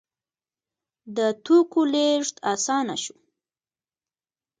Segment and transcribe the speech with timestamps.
[1.15, 3.17] د توکو لیږد اسانه شو.